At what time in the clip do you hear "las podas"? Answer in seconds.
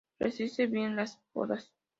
0.95-1.75